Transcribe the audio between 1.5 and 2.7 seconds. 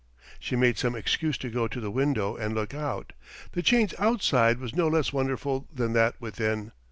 go to the window and